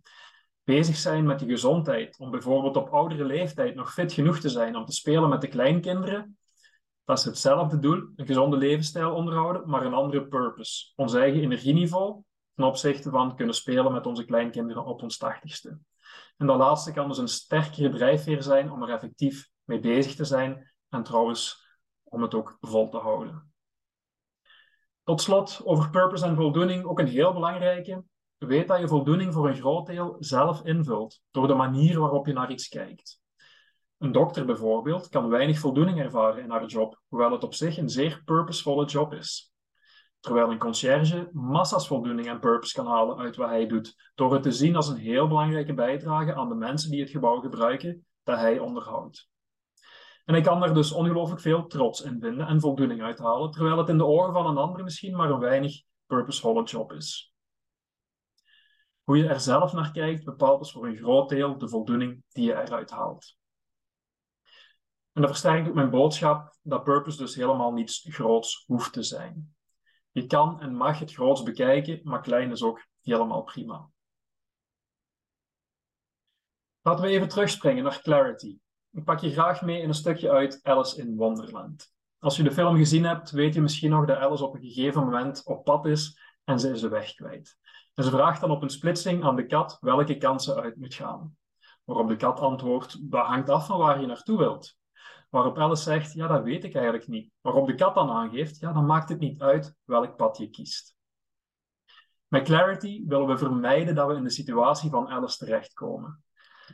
Bezig 0.64 0.96
zijn 0.96 1.26
met 1.26 1.40
je 1.40 1.46
gezondheid, 1.46 2.20
om 2.20 2.32
bijvoorbeeld 2.32 2.76
op 2.76 2.90
oudere 2.90 3.26
leeftijd 3.26 3.76
nog 3.76 3.94
fit 3.94 4.14
genoeg 4.14 4.40
te 4.40 4.50
zijn 4.50 4.76
om 4.76 4.86
te 4.86 4.94
spelen 4.94 5.30
met 5.30 5.42
de 5.42 5.48
kleinkinderen, 5.48 6.38
dat 7.04 7.18
is 7.18 7.26
hetzelfde 7.26 7.80
doel, 7.80 8.10
een 8.16 8.26
gezonde 8.26 8.58
levensstijl 8.58 9.14
onderhouden, 9.14 9.70
maar 9.70 9.86
een 9.86 9.94
andere 9.94 10.28
purpose. 10.28 10.92
Ons 10.96 11.14
eigen 11.14 11.42
energieniveau 11.42 12.24
ten 12.56 12.66
opzichte 12.66 13.10
van 13.10 13.36
kunnen 13.36 13.56
spelen 13.56 13.92
met 13.92 14.06
onze 14.06 14.26
kleinkinderen 14.26 14.86
op 14.86 15.02
ons 15.02 15.18
tachtigste. 15.18 15.80
En 16.38 16.48
dat 16.48 16.58
laatste 16.58 16.92
kan 16.92 17.08
dus 17.08 17.18
een 17.18 17.28
sterkere 17.28 17.90
drijfveer 17.90 18.44
zijn 18.44 18.72
om 18.72 18.84
er 18.84 18.94
effectief 18.94 19.50
mee 19.64 19.80
bezig 19.80 20.16
te 20.16 20.26
zijn 20.26 20.74
en 20.90 21.04
trouwens 21.04 21.68
om 22.04 22.22
het 22.22 22.34
ook 22.34 22.58
vol 22.62 22.90
te 22.90 22.98
houden. 22.98 23.54
Tot 25.04 25.22
slot 25.22 25.62
over 25.64 25.90
purpose 25.90 26.26
en 26.26 26.36
voldoening 26.36 26.86
ook 26.86 27.00
een 27.00 27.08
heel 27.08 27.34
belangrijke. 27.34 28.04
Weet 28.38 28.68
dat 28.68 28.80
je 28.80 28.88
voldoening 28.88 29.34
voor 29.34 29.48
een 29.48 29.56
groot 29.56 29.86
deel 29.86 30.16
zelf 30.20 30.64
invult 30.64 31.22
door 31.32 31.48
de 31.48 31.54
manier 31.54 32.00
waarop 32.00 32.28
je 32.28 32.34
naar 32.34 32.52
iets 32.52 32.68
kijkt. 32.68 33.22
Een 33.98 34.12
dokter 34.12 34.46
bijvoorbeeld 34.46 35.10
kan 35.10 35.30
weinig 35.30 35.60
voldoening 35.60 36.00
ervaren 36.00 36.44
in 36.44 36.50
haar 36.50 36.66
job, 36.66 37.02
hoewel 37.08 37.32
het 37.32 37.44
op 37.44 37.54
zich 37.54 37.78
een 37.78 37.90
zeer 37.90 38.22
purposevolle 38.26 38.86
job 38.86 39.14
is. 39.14 39.51
Terwijl 40.22 40.52
een 40.52 40.58
conciërge 40.58 41.30
massa's 41.32 41.88
voldoening 41.88 42.28
en 42.28 42.40
purpose 42.40 42.74
kan 42.74 42.88
halen 42.88 43.18
uit 43.18 43.36
wat 43.36 43.50
hij 43.50 43.68
doet, 43.68 44.12
door 44.16 44.34
het 44.34 44.44
te 44.44 44.52
zien 44.52 44.76
als 44.76 44.88
een 44.88 44.98
heel 44.98 45.28
belangrijke 45.28 45.74
bijdrage 45.74 46.36
aan 46.36 46.50
de 46.50 46.56
mensen 46.56 46.92
die 46.92 47.02
het 47.02 47.10
gebouw 47.10 47.40
gebruiken 47.40 48.06
dat 48.24 48.40
hij 48.40 48.60
onderhoudt. 48.60 49.30
En 50.26 50.34
hij 50.34 50.44
kan 50.44 50.60
daar 50.60 50.74
dus 50.74 50.92
ongelooflijk 50.92 51.42
veel 51.42 51.68
trots 51.68 52.02
in 52.02 52.20
vinden 52.20 52.48
en 52.48 52.60
voldoening 52.60 53.02
uithalen, 53.02 53.52
terwijl 53.52 53.78
het 53.78 53.90
in 53.90 53.98
de 53.98 54.06
ogen 54.06 54.34
van 54.34 54.46
een 54.48 54.58
ander 54.58 54.84
misschien 54.84 55.16
maar 55.16 55.30
een 55.30 55.40
weinig 55.40 55.82
purposevolle 56.06 56.64
job 56.64 56.92
is. 56.92 57.34
Hoe 59.04 59.18
je 59.18 59.28
er 59.28 59.40
zelf 59.40 59.74
naar 59.74 59.92
kijkt 59.92 60.24
bepaalt 60.24 60.60
dus 60.60 60.72
voor 60.72 60.88
een 60.88 60.98
groot 60.98 61.30
deel 61.30 61.58
de 61.58 61.70
voldoening 61.70 62.24
die 62.30 62.46
je 62.46 62.62
eruit 62.62 62.92
haalt. 62.92 63.38
En 65.12 65.22
dat 65.22 65.30
versterkt 65.30 65.68
ook 65.68 65.74
mijn 65.74 65.90
boodschap 65.90 66.58
dat 66.62 66.84
purpose 66.84 67.18
dus 67.18 67.36
helemaal 67.36 67.72
niets 67.72 68.06
groots 68.10 68.64
hoeft 68.68 68.94
te 68.94 69.04
zijn. 69.04 69.56
Je 70.12 70.26
kan 70.26 70.62
en 70.62 70.76
mag 70.76 71.00
het 71.00 71.14
groots 71.14 71.44
bekijken, 71.44 72.00
maar 72.04 72.22
klein 72.22 72.52
is 72.52 72.64
ook 72.64 72.88
helemaal 73.02 73.44
prima. 73.44 73.90
Laten 76.82 77.04
we 77.04 77.10
even 77.10 77.28
terugspringen 77.28 77.84
naar 77.84 78.02
Clarity. 78.02 78.58
Ik 78.92 79.04
pak 79.04 79.20
je 79.20 79.32
graag 79.32 79.62
mee 79.62 79.82
in 79.82 79.88
een 79.88 79.94
stukje 79.94 80.32
uit 80.32 80.60
Alice 80.64 81.02
in 81.02 81.16
Wonderland. 81.16 81.94
Als 82.20 82.38
je 82.38 82.44
de 82.44 82.52
film 82.52 82.78
gezien 82.78 83.06
hebt, 83.06 83.32
weet 83.32 83.54
je 83.54 83.62
misschien 83.62 83.90
nog 83.90 84.06
dat 84.06 84.18
Alice 84.18 84.46
op 84.46 84.56
een 84.56 84.62
gegeven 84.62 85.04
moment 85.04 85.46
op 85.46 85.64
pad 85.64 85.86
is 85.86 86.20
en 86.44 86.60
ze 86.60 86.70
is 86.70 86.82
de 86.82 86.90
weg 86.90 87.14
kwijt. 87.14 87.58
En 87.94 88.04
ze 88.04 88.10
vraagt 88.10 88.42
dan 88.42 88.52
op 88.52 88.62
een 88.62 88.70
splitsing 88.70 89.24
aan 89.24 89.36
de 89.36 89.46
kat 89.46 89.78
welke 89.80 90.18
kant 90.18 90.44
ze 90.44 90.62
uit 90.62 90.76
moet 90.76 90.94
gaan. 90.94 91.38
Waarop 91.84 92.08
de 92.08 92.16
kat 92.16 92.40
antwoordt, 92.40 93.12
dat 93.12 93.26
hangt 93.26 93.50
af 93.50 93.66
van 93.66 93.78
waar 93.78 94.02
je 94.02 94.08
naartoe 94.08 94.38
wilt. 94.38 94.78
Waarop 95.32 95.58
Alice 95.58 95.84
zegt, 95.84 96.14
ja, 96.14 96.28
dat 96.28 96.44
weet 96.44 96.64
ik 96.64 96.74
eigenlijk 96.74 97.08
niet. 97.08 97.32
Waarop 97.42 97.68
de 97.68 97.76
kat 97.76 97.96
dan 97.96 98.10
aangeeft, 98.10 98.60
ja, 98.60 98.74
dan 98.74 98.86
maakt 98.86 99.10
het 99.10 99.20
niet 99.20 99.42
uit 99.42 99.76
welk 99.84 100.16
pad 100.16 100.38
je 100.38 100.50
kiest. 100.50 100.96
Met 102.28 102.44
Clarity 102.44 103.06
willen 103.08 103.28
we 103.28 103.38
vermijden 103.38 103.96
dat 103.96 104.08
we 104.08 104.16
in 104.16 104.24
de 104.24 104.30
situatie 104.30 104.90
van 104.90 105.10
Alice 105.10 105.38
terechtkomen. 105.38 106.24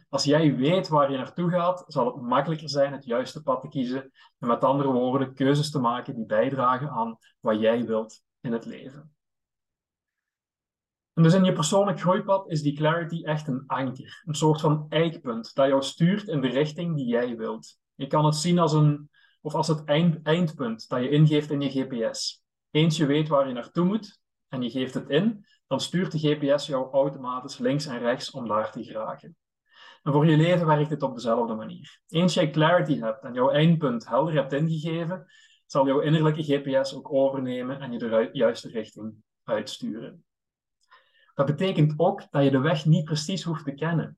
Als 0.09 0.23
jij 0.23 0.55
weet 0.55 0.87
waar 0.87 1.11
je 1.11 1.17
naartoe 1.17 1.49
gaat, 1.49 1.83
zal 1.87 2.05
het 2.05 2.21
makkelijker 2.21 2.69
zijn 2.69 2.93
het 2.93 3.05
juiste 3.05 3.43
pad 3.43 3.61
te 3.61 3.67
kiezen 3.67 4.11
en 4.39 4.47
met 4.47 4.63
andere 4.63 4.91
woorden 4.91 5.33
keuzes 5.33 5.71
te 5.71 5.79
maken 5.79 6.15
die 6.15 6.25
bijdragen 6.25 6.89
aan 6.89 7.17
wat 7.39 7.59
jij 7.59 7.85
wilt 7.85 8.23
in 8.41 8.51
het 8.51 8.65
leven. 8.65 9.15
En 11.13 11.23
dus 11.23 11.33
in 11.33 11.43
je 11.43 11.53
persoonlijk 11.53 11.99
groeipad 11.99 12.49
is 12.49 12.61
die 12.61 12.75
clarity 12.75 13.23
echt 13.23 13.47
een 13.47 13.63
anker, 13.67 14.23
een 14.25 14.35
soort 14.35 14.61
van 14.61 14.85
eikpunt 14.89 15.55
dat 15.55 15.67
jou 15.67 15.83
stuurt 15.83 16.27
in 16.27 16.41
de 16.41 16.47
richting 16.47 16.95
die 16.95 17.07
jij 17.07 17.35
wilt. 17.35 17.77
Je 17.97 18.07
kan 18.07 18.25
het 18.25 18.35
zien 18.35 18.59
als, 18.59 18.73
een, 18.73 19.09
of 19.41 19.53
als 19.55 19.67
het 19.67 19.83
eind, 19.83 20.21
eindpunt 20.23 20.89
dat 20.89 21.01
je 21.01 21.09
ingeeft 21.09 21.51
in 21.51 21.61
je 21.61 21.69
GPS. 21.69 22.43
Eens 22.71 22.97
je 22.97 23.05
weet 23.05 23.27
waar 23.27 23.47
je 23.47 23.53
naartoe 23.53 23.85
moet 23.85 24.21
en 24.47 24.61
je 24.61 24.69
geeft 24.69 24.93
het 24.93 25.09
in, 25.09 25.45
dan 25.67 25.79
stuurt 25.79 26.11
de 26.11 26.19
GPS 26.19 26.65
jou 26.65 26.91
automatisch 26.91 27.57
links 27.57 27.85
en 27.85 27.99
rechts 27.99 28.31
om 28.31 28.47
daar 28.47 28.71
te 28.71 28.83
geraken. 28.83 29.35
En 30.03 30.11
voor 30.11 30.25
je 30.25 30.37
leven 30.37 30.67
werkt 30.67 30.89
het 30.89 31.03
op 31.03 31.15
dezelfde 31.15 31.55
manier. 31.55 32.01
Eens 32.07 32.33
jij 32.33 32.49
clarity 32.49 32.99
hebt 32.99 33.23
en 33.23 33.33
jouw 33.33 33.49
eindpunt 33.49 34.07
helder 34.07 34.33
hebt 34.33 34.53
ingegeven, 34.53 35.25
zal 35.65 35.87
jouw 35.87 35.99
innerlijke 35.99 36.43
GPS 36.43 36.95
ook 36.95 37.13
overnemen 37.13 37.79
en 37.79 37.91
je 37.91 37.97
de 37.97 38.29
juiste 38.31 38.69
richting 38.69 39.15
uitsturen. 39.43 40.25
Dat 41.33 41.45
betekent 41.45 41.93
ook 41.97 42.31
dat 42.31 42.43
je 42.43 42.51
de 42.51 42.59
weg 42.59 42.85
niet 42.85 43.05
precies 43.05 43.43
hoeft 43.43 43.63
te 43.63 43.73
kennen. 43.73 44.17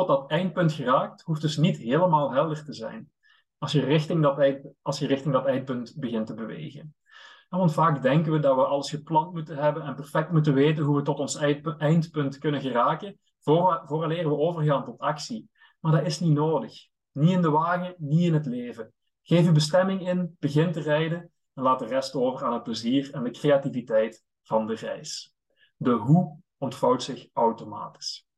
Tot 0.00 0.08
dat 0.08 0.30
eindpunt 0.30 0.72
geraakt, 0.72 1.22
hoeft 1.22 1.40
dus 1.40 1.56
niet 1.56 1.76
helemaal 1.76 2.32
helder 2.32 2.64
te 2.64 2.72
zijn. 2.72 3.10
Als 3.58 3.72
je 3.72 3.80
richting 3.80 4.22
dat, 4.22 4.60
als 4.82 4.98
je 4.98 5.06
richting 5.06 5.34
dat 5.34 5.46
eindpunt 5.46 5.94
begint 5.96 6.26
te 6.26 6.34
bewegen. 6.34 6.94
Want 7.48 7.72
vaak 7.72 8.02
denken 8.02 8.32
we 8.32 8.38
dat 8.38 8.56
we 8.56 8.64
alles 8.64 8.90
gepland 8.90 9.32
moeten 9.32 9.56
hebben 9.56 9.82
en 9.82 9.94
perfect 9.94 10.32
moeten 10.32 10.54
weten 10.54 10.84
hoe 10.84 10.96
we 10.96 11.02
tot 11.02 11.18
ons 11.18 11.36
eindpunt 11.78 12.38
kunnen 12.38 12.60
geraken, 12.60 13.18
voor, 13.40 13.84
we 13.86 14.36
overgaan 14.36 14.84
tot 14.84 14.98
actie. 14.98 15.50
Maar 15.80 15.92
dat 15.92 16.06
is 16.06 16.20
niet 16.20 16.34
nodig. 16.34 16.86
Niet 17.12 17.30
in 17.30 17.42
de 17.42 17.50
wagen, 17.50 17.94
niet 17.98 18.26
in 18.26 18.34
het 18.34 18.46
leven. 18.46 18.92
Geef 19.22 19.44
je 19.44 19.52
bestemming 19.52 20.08
in, 20.08 20.36
begin 20.38 20.72
te 20.72 20.80
rijden 20.80 21.30
en 21.54 21.62
laat 21.62 21.78
de 21.78 21.86
rest 21.86 22.14
over 22.14 22.46
aan 22.46 22.52
het 22.52 22.62
plezier 22.62 23.10
en 23.12 23.22
de 23.22 23.30
creativiteit 23.30 24.24
van 24.42 24.66
de 24.66 24.74
reis. 24.74 25.34
De 25.76 25.90
hoe 25.90 26.38
ontvouwt 26.58 27.02
zich 27.02 27.28
automatisch. 27.32 28.28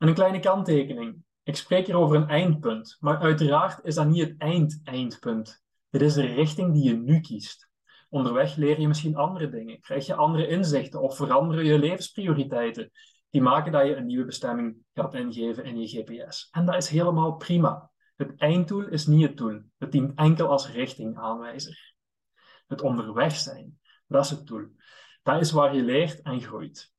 En 0.00 0.08
een 0.08 0.14
kleine 0.14 0.40
kanttekening. 0.40 1.22
Ik 1.42 1.56
spreek 1.56 1.86
hier 1.86 1.96
over 1.96 2.16
een 2.16 2.28
eindpunt, 2.28 2.96
maar 3.00 3.18
uiteraard 3.18 3.84
is 3.84 3.94
dat 3.94 4.06
niet 4.06 4.28
het 4.28 4.34
eind-eindpunt. 4.38 5.62
Dit 5.90 6.02
is 6.02 6.14
de 6.14 6.26
richting 6.26 6.72
die 6.72 6.82
je 6.82 6.96
nu 6.96 7.20
kiest. 7.20 7.70
Onderweg 8.08 8.56
leer 8.56 8.80
je 8.80 8.88
misschien 8.88 9.16
andere 9.16 9.50
dingen, 9.50 9.80
krijg 9.80 10.06
je 10.06 10.14
andere 10.14 10.48
inzichten 10.48 11.00
of 11.00 11.16
veranderen 11.16 11.64
je 11.64 11.78
levensprioriteiten. 11.78 12.90
Die 13.30 13.42
maken 13.42 13.72
dat 13.72 13.86
je 13.86 13.96
een 13.96 14.06
nieuwe 14.06 14.24
bestemming 14.24 14.76
gaat 14.94 15.14
ingeven 15.14 15.64
in 15.64 15.80
je 15.80 15.88
GPS. 15.88 16.48
En 16.50 16.66
dat 16.66 16.76
is 16.76 16.88
helemaal 16.88 17.36
prima. 17.36 17.90
Het 18.16 18.36
einddoel 18.36 18.86
is 18.86 19.06
niet 19.06 19.26
het 19.26 19.36
doel. 19.36 19.60
Het 19.78 19.92
dient 19.92 20.18
enkel 20.18 20.48
als 20.48 20.70
richtingaanwijzer. 20.70 21.94
Het 22.66 22.80
onderweg 22.80 23.36
zijn, 23.36 23.78
dat 24.06 24.24
is 24.24 24.30
het 24.30 24.46
doel. 24.46 24.66
Dat 25.22 25.40
is 25.40 25.50
waar 25.50 25.74
je 25.74 25.82
leert 25.82 26.22
en 26.22 26.40
groeit. 26.40 26.92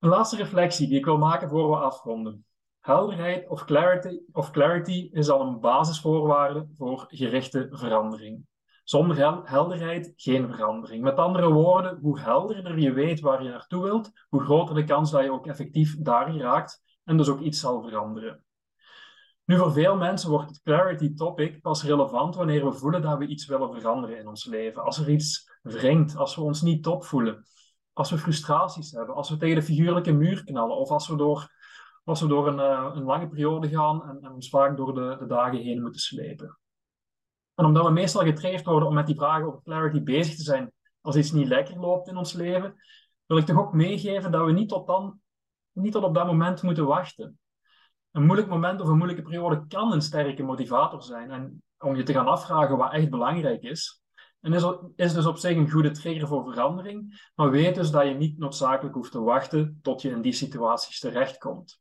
Een 0.00 0.08
laatste 0.08 0.36
reflectie 0.36 0.88
die 0.88 0.98
ik 0.98 1.04
wil 1.04 1.18
maken 1.18 1.48
voor 1.48 1.70
we 1.70 1.76
afronden. 1.76 2.44
Helderheid 2.80 3.48
of 3.48 3.64
clarity, 3.64 4.20
of 4.32 4.50
clarity 4.50 5.08
is 5.12 5.28
al 5.28 5.40
een 5.40 5.60
basisvoorwaarde 5.60 6.68
voor 6.76 7.04
gerichte 7.08 7.68
verandering. 7.70 8.46
Zonder 8.84 9.48
helderheid 9.48 10.12
geen 10.16 10.48
verandering. 10.48 11.02
Met 11.02 11.16
andere 11.16 11.52
woorden, 11.52 11.98
hoe 12.00 12.20
helderder 12.20 12.78
je 12.78 12.92
weet 12.92 13.20
waar 13.20 13.42
je 13.42 13.48
naartoe 13.48 13.82
wilt, 13.82 14.10
hoe 14.28 14.42
groter 14.42 14.74
de 14.74 14.84
kans 14.84 15.10
dat 15.10 15.22
je 15.22 15.32
ook 15.32 15.46
effectief 15.46 15.96
daar 15.98 16.36
raakt 16.36 16.82
en 17.04 17.16
dus 17.16 17.28
ook 17.28 17.40
iets 17.40 17.60
zal 17.60 17.82
veranderen. 17.82 18.44
Nu, 19.44 19.56
voor 19.56 19.72
veel 19.72 19.96
mensen 19.96 20.30
wordt 20.30 20.48
het 20.48 20.62
clarity 20.62 21.14
topic 21.14 21.60
pas 21.60 21.84
relevant 21.84 22.34
wanneer 22.34 22.64
we 22.64 22.72
voelen 22.72 23.02
dat 23.02 23.18
we 23.18 23.26
iets 23.26 23.46
willen 23.46 23.72
veranderen 23.72 24.18
in 24.18 24.28
ons 24.28 24.44
leven. 24.44 24.82
Als 24.82 24.98
er 24.98 25.10
iets 25.10 25.50
wringt, 25.62 26.16
als 26.16 26.36
we 26.36 26.42
ons 26.42 26.62
niet 26.62 26.82
top 26.82 27.04
voelen, 27.04 27.44
als 28.00 28.10
we 28.10 28.18
frustraties 28.18 28.90
hebben, 28.90 29.14
als 29.14 29.30
we 29.30 29.36
tegen 29.36 29.54
de 29.54 29.62
figuurlijke 29.62 30.12
muur 30.12 30.44
knallen 30.44 30.76
of 30.76 30.90
als 30.90 31.08
we 31.08 31.16
door, 31.16 31.48
als 32.04 32.20
we 32.20 32.26
door 32.26 32.48
een, 32.48 32.58
uh, 32.58 32.90
een 32.94 33.02
lange 33.02 33.28
periode 33.28 33.68
gaan 33.68 34.08
en, 34.08 34.18
en 34.22 34.32
ons 34.32 34.48
vaak 34.48 34.76
door 34.76 34.94
de, 34.94 35.16
de 35.18 35.26
dagen 35.26 35.58
heen 35.58 35.82
moeten 35.82 36.00
slepen. 36.00 36.58
En 37.54 37.64
omdat 37.64 37.84
we 37.84 37.90
meestal 37.90 38.22
getraind 38.22 38.64
worden 38.64 38.88
om 38.88 38.94
met 38.94 39.06
die 39.06 39.14
vragen 39.14 39.46
over 39.46 39.62
clarity 39.62 40.02
bezig 40.02 40.36
te 40.36 40.42
zijn 40.42 40.72
als 41.00 41.16
iets 41.16 41.32
niet 41.32 41.48
lekker 41.48 41.78
loopt 41.80 42.08
in 42.08 42.16
ons 42.16 42.32
leven, 42.32 42.74
wil 43.26 43.36
ik 43.36 43.46
toch 43.46 43.58
ook 43.58 43.72
meegeven 43.72 44.30
dat 44.30 44.44
we 44.44 44.52
niet 44.52 44.68
tot, 44.68 44.86
dan, 44.86 45.20
niet 45.72 45.92
tot 45.92 46.04
op 46.04 46.14
dat 46.14 46.26
moment 46.26 46.62
moeten 46.62 46.86
wachten. 46.86 47.38
Een 48.10 48.26
moeilijk 48.26 48.48
moment 48.48 48.80
of 48.80 48.88
een 48.88 48.96
moeilijke 48.96 49.22
periode 49.22 49.66
kan 49.66 49.92
een 49.92 50.02
sterke 50.02 50.42
motivator 50.42 51.02
zijn 51.02 51.30
en 51.30 51.62
om 51.78 51.96
je 51.96 52.02
te 52.02 52.12
gaan 52.12 52.26
afvragen 52.26 52.76
wat 52.76 52.92
echt 52.92 53.10
belangrijk 53.10 53.62
is. 53.62 53.99
En 54.40 54.52
is, 54.52 54.64
is 54.96 55.14
dus 55.14 55.26
op 55.26 55.36
zich 55.36 55.56
een 55.56 55.70
goede 55.70 55.90
trigger 55.90 56.26
voor 56.26 56.44
verandering, 56.52 57.30
maar 57.34 57.50
weet 57.50 57.74
dus 57.74 57.90
dat 57.90 58.06
je 58.06 58.14
niet 58.14 58.38
noodzakelijk 58.38 58.94
hoeft 58.94 59.12
te 59.12 59.20
wachten 59.20 59.78
tot 59.82 60.02
je 60.02 60.10
in 60.10 60.22
die 60.22 60.32
situaties 60.32 60.98
terechtkomt. 60.98 61.80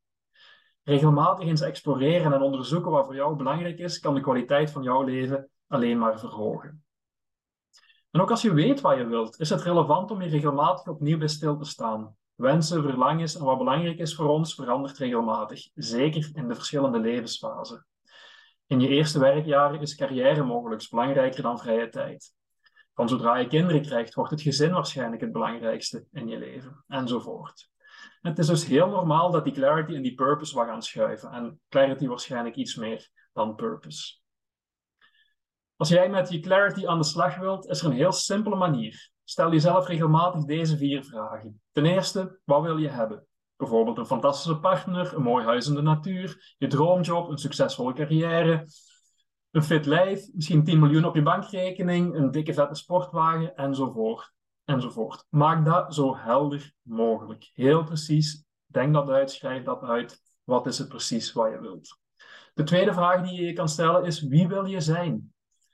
Regelmatig 0.84 1.48
eens 1.48 1.62
exploreren 1.62 2.34
en 2.34 2.42
onderzoeken 2.42 2.92
wat 2.92 3.06
voor 3.06 3.16
jou 3.16 3.36
belangrijk 3.36 3.80
is, 3.80 4.00
kan 4.00 4.13
de 4.13 4.22
kwaliteit 4.22 4.72
van 4.72 4.84
jouw 4.84 5.04
leven 5.04 5.50
alleen 5.68 5.98
maar 5.98 6.20
verhogen. 6.20 6.84
En 8.12 8.22
ook 8.22 8.30
als 8.30 8.42
je 8.42 8.54
weet 8.54 8.82
wat 8.82 8.98
je 8.98 9.06
wilt, 9.06 9.39
is 9.39 9.50
het 9.50 9.62
relevant 9.62 10.12
om 10.12 10.22
je 10.22 10.30
regelmatig 10.30 10.88
opnieuw 10.88 11.18
bij 11.18 11.28
stil 11.28 11.58
te 11.58 11.66
staan. 11.66 12.16
Wensen, 12.36 12.84
verlangens 12.84 13.36
en 13.36 13.44
wat 13.44 13.58
belangrijk 13.58 13.98
is 13.98 14.16
voor 14.16 14.28
ons 14.28 14.56
verandert 14.56 14.98
regelmatig, 14.98 15.70
zeker 15.74 16.30
in 16.34 16.48
de 16.48 16.56
verschillende 16.56 17.00
levensfasen. 17.00 17.86
In 18.68 18.80
je 18.80 18.88
eerste 18.88 19.20
werkjaren 19.20 19.82
is 19.82 19.96
carrière 19.96 20.44
mogelijk 20.44 20.88
belangrijker 20.89 21.42
dan 21.42 21.60
vrije 21.60 21.89
tijd. 21.89 22.38
Van 23.00 23.10
zodra 23.10 23.38
je 23.38 23.48
kinderen 23.48 23.82
krijgt, 23.82 24.13
wordt 24.13 24.32
het 24.32 24.41
gezin 24.41 24.72
waarschijnlijk 24.72 25.22
het 25.22 25.32
belangrijkste 25.32 26.06
in 26.12 26.27
je 26.27 26.38
leven, 26.38 26.84
enzovoort. 26.88 27.70
Het 28.22 28.39
is 28.39 28.48
dus 28.48 28.65
heel 28.65 28.89
normaal 28.89 29.32
dat 29.32 29.44
die 29.44 29.53
clarity 29.53 29.96
en 29.96 30.01
die 30.01 30.15
purpose 30.15 30.56
wat 30.56 30.68
gaan 30.68 30.82
schuiven, 30.82 31.32
en 31.32 31.60
clarity 31.70 32.08
waarschijnlijk 32.08 32.56
iets 32.56 32.75
meer 32.75 33.10
dan 33.34 33.56
purpose. 33.56 34.18
Als 35.75 35.89
jij 35.89 36.10
met 36.10 36.29
je 36.29 36.39
clarity 36.39 36.88
aan 36.88 36.98
de 36.98 37.03
slag 37.03 37.38
wilt, 37.38 37.68
is 37.68 37.82
er 37.82 37.86
een 37.86 37.91
heel 37.91 38.12
simpele 38.12 38.56
manier. 38.56 39.12
Stel 39.24 39.51
jezelf 39.51 39.88
regelmatig 39.88 40.46
deze 40.46 40.77
vier 40.77 41.03
vragen. 41.03 41.62
Ten 41.72 41.86
eerste, 41.86 42.39
wat 42.44 42.62
wil 42.62 42.77
je 42.77 42.89
hebben? 42.89 43.27
Bijvoorbeeld 43.56 43.98
een 43.98 44.06
fantastische 44.06 44.60
partner, 44.60 45.15
een 45.15 45.22
mooi 45.22 45.46
huis 45.46 45.68
in 45.68 45.75
de 45.75 45.82
natuur, 45.82 46.56
je 46.58 46.68
droomjob, 46.68 47.29
een 47.29 47.38
succesvolle 47.38 47.94
carrière, 47.94 48.65
een 49.51 49.63
fit 49.63 49.86
lijf, 49.86 50.27
misschien 50.34 50.63
10 50.63 50.79
miljoen 50.79 51.06
op 51.06 51.15
je 51.15 51.22
bankrekening, 51.22 52.15
een 52.15 52.32
dikke 52.32 52.53
vette 52.53 52.75
sportwagen, 52.75 53.56
enzovoort. 53.56 54.34
enzovoort. 54.65 55.25
Maak 55.29 55.65
dat 55.65 55.96
zo 55.96 56.15
helder 56.18 56.74
mogelijk. 56.82 57.50
Heel 57.53 57.84
precies. 57.84 58.46
Denk 58.65 58.94
dat 58.94 59.10
uit, 59.10 59.32
schrijf 59.32 59.63
dat 59.63 59.84
uit. 59.84 60.22
Wat 60.44 60.68
is 60.68 60.77
het 60.77 60.88
precies 60.88 61.34
wat 61.34 61.51
je 61.51 61.62
wilt? 61.62 61.98
De 62.53 62.63
tweede 62.63 62.94
vraag 62.94 63.27
die 63.27 63.46
je 63.46 63.53
kan 63.53 63.70
stellen 63.70 64.06
is: 64.06 64.22
wie 64.22 64.48
wil 64.48 64.65
je 64.65 64.82
zijn? 64.82 65.34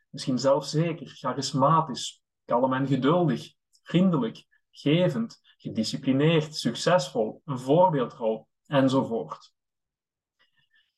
Misschien 0.09 0.39
zelfzeker, 0.39 1.07
charismatisch, 1.07 2.23
kalm 2.45 2.73
en 2.73 2.87
geduldig, 2.87 3.53
vriendelijk, 3.83 4.45
gevend, 4.71 5.41
gedisciplineerd, 5.57 6.55
succesvol, 6.55 7.41
een 7.45 7.59
voorbeeldrol, 7.59 8.47
enzovoort. 8.65 9.53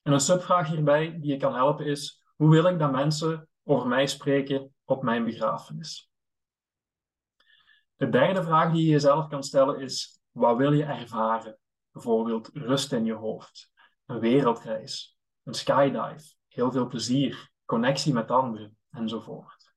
En 0.02 0.14
een 0.14 0.20
subvraag 0.20 0.68
hierbij 0.68 1.20
die 1.20 1.32
je 1.32 1.38
kan 1.38 1.56
helpen 1.56 1.86
is: 1.86 2.24
hoe 2.38 2.50
wil 2.50 2.66
ik 2.66 2.80
dat 2.80 2.92
mensen 2.92 3.50
over 3.64 3.88
mij 3.88 4.08
spreken 4.08 4.76
op 4.86 5.04
mijn 5.04 5.26
begrafenis? 5.26 6.12
De 7.96 8.10
derde 8.10 8.44
vraag 8.44 8.72
die 8.72 8.86
je 8.86 8.92
jezelf 8.92 9.28
kan 9.28 9.44
stellen 9.44 9.80
is: 9.80 10.22
wat 10.32 10.58
wil 10.58 10.72
je 10.72 10.84
ervaren? 10.84 11.58
Bijvoorbeeld 11.92 12.50
rust 12.54 12.92
in 12.92 13.06
je 13.06 13.14
hoofd, 13.14 13.72
een 14.06 14.20
wereldreis, 14.20 15.18
een 15.44 15.54
skydive, 15.54 16.36
heel 16.48 16.72
veel 16.72 16.88
plezier, 16.88 17.50
connectie 17.66 18.14
met 18.14 18.32
anderen, 18.32 18.78
enzovoort. 18.92 19.74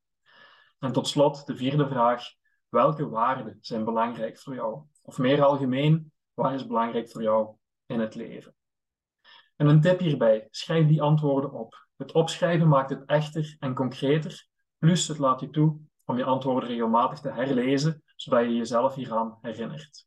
En 0.79 0.93
tot 0.93 1.09
slot 1.09 1.47
de 1.47 1.57
vierde 1.57 1.89
vraag: 1.89 2.25
welke 2.69 3.09
waarden 3.09 3.59
zijn 3.61 3.85
belangrijk 3.85 4.39
voor 4.39 4.55
jou? 4.55 4.83
Of 5.03 5.19
meer 5.19 5.43
algemeen, 5.43 6.13
wat 6.35 6.53
is 6.53 6.67
belangrijk 6.67 7.11
voor 7.11 7.23
jou 7.23 7.57
in 7.87 8.01
het 8.01 8.15
leven? 8.15 8.55
En 9.61 9.67
een 9.67 9.81
tip 9.81 9.99
hierbij: 9.99 10.49
schrijf 10.51 10.87
die 10.87 11.03
antwoorden 11.03 11.53
op. 11.53 11.87
Het 11.97 12.13
opschrijven 12.13 12.69
maakt 12.69 12.91
het 12.91 13.05
echter 13.05 13.57
en 13.59 13.75
concreter, 13.75 14.47
plus 14.79 15.09
het 15.09 15.19
laat 15.19 15.41
je 15.41 15.51
toe 15.51 15.79
om 16.05 16.17
je 16.17 16.25
antwoorden 16.25 16.69
regelmatig 16.69 17.21
te 17.21 17.31
herlezen, 17.31 18.03
zodat 18.17 18.45
je 18.45 18.57
jezelf 18.57 18.95
hieraan 18.95 19.39
herinnert. 19.41 20.07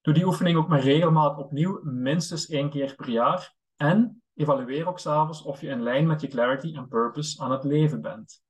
Doe 0.00 0.14
die 0.14 0.26
oefening 0.26 0.56
ook 0.56 0.68
met 0.68 0.82
regelmaat 0.82 1.38
opnieuw, 1.38 1.80
minstens 1.82 2.48
één 2.48 2.70
keer 2.70 2.94
per 2.94 3.08
jaar. 3.08 3.54
En 3.76 4.22
evalueer 4.34 4.88
ook 4.88 4.98
s'avonds 4.98 5.42
of 5.42 5.60
je 5.60 5.68
in 5.68 5.82
lijn 5.82 6.06
met 6.06 6.20
je 6.20 6.28
clarity 6.28 6.74
en 6.76 6.88
purpose 6.88 7.42
aan 7.42 7.50
het 7.50 7.64
leven 7.64 8.00
bent. 8.00 8.42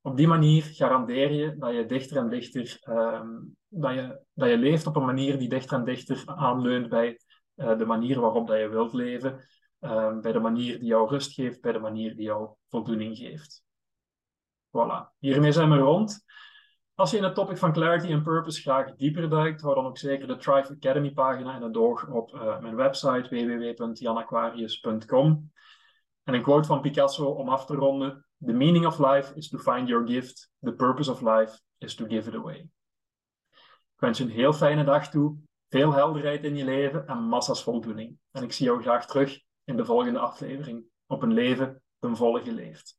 Op 0.00 0.16
die 0.16 0.28
manier 0.28 0.62
garandeer 0.62 1.32
je 1.32 1.56
dat 1.58 1.74
je 1.74 1.86
dichter 1.86 2.16
en 2.16 2.28
dichter, 2.28 2.78
ehm, 2.80 3.28
dat, 3.68 3.94
je, 3.94 4.20
dat 4.34 4.48
je 4.48 4.58
leeft 4.58 4.86
op 4.86 4.96
een 4.96 5.04
manier 5.04 5.38
die 5.38 5.48
dichter 5.48 5.78
en 5.78 5.84
dichter 5.84 6.22
aanleunt 6.26 6.88
bij 6.88 7.18
de 7.56 7.84
manier 7.86 8.20
waarop 8.20 8.46
dat 8.46 8.58
je 8.58 8.68
wilt 8.68 8.92
leven, 8.92 9.46
uh, 9.80 10.18
bij 10.18 10.32
de 10.32 10.40
manier 10.40 10.78
die 10.78 10.88
jou 10.88 11.08
rust 11.08 11.32
geeft, 11.32 11.60
bij 11.60 11.72
de 11.72 11.78
manier 11.78 12.16
die 12.16 12.24
jou 12.24 12.50
voldoening 12.68 13.16
geeft. 13.16 13.64
Voilà, 14.68 15.16
hiermee 15.18 15.52
zijn 15.52 15.70
we 15.70 15.76
rond. 15.76 16.24
Als 16.94 17.10
je 17.10 17.16
in 17.16 17.24
het 17.24 17.34
topic 17.34 17.56
van 17.56 17.72
clarity 17.72 18.12
en 18.12 18.22
purpose 18.22 18.60
graag 18.60 18.94
dieper 18.94 19.28
duikt, 19.28 19.60
hou 19.60 19.74
dan 19.74 19.86
ook 19.86 19.98
zeker 19.98 20.26
de 20.26 20.36
Thrive 20.36 20.72
Academy 20.72 21.12
pagina 21.12 21.56
in 21.56 21.62
het 21.62 21.76
oog 21.76 22.08
op 22.08 22.34
uh, 22.34 22.60
mijn 22.60 22.76
website 22.76 23.28
www.janaquarius.com. 23.28 25.52
En 26.22 26.34
een 26.34 26.42
quote 26.42 26.66
van 26.66 26.80
Picasso 26.80 27.26
om 27.26 27.48
af 27.48 27.66
te 27.66 27.74
ronden. 27.74 28.26
The 28.44 28.52
meaning 28.52 28.86
of 28.86 28.98
life 28.98 29.34
is 29.34 29.48
to 29.48 29.58
find 29.58 29.88
your 29.88 30.06
gift. 30.06 30.50
The 30.60 30.72
purpose 30.72 31.10
of 31.10 31.20
life 31.20 31.60
is 31.78 31.94
to 31.94 32.06
give 32.06 32.28
it 32.28 32.34
away. 32.34 32.68
Ik 33.94 34.02
wens 34.02 34.18
je 34.18 34.24
een 34.24 34.30
heel 34.30 34.52
fijne 34.52 34.84
dag 34.84 35.10
toe, 35.10 35.36
veel 35.68 35.92
helderheid 35.92 36.44
in 36.44 36.56
je 36.56 36.64
leven 36.64 37.06
en 37.06 37.18
massa's 37.18 37.62
voldoening. 37.62 38.18
En 38.30 38.42
ik 38.42 38.52
zie 38.52 38.66
jou 38.66 38.82
graag 38.82 39.06
terug 39.06 39.40
in 39.64 39.76
de 39.76 39.84
volgende 39.84 40.18
aflevering 40.18 40.84
op 41.06 41.22
een 41.22 41.32
leven 41.32 41.82
ten 41.98 42.16
volle 42.16 42.42
geleefd. 42.42 42.98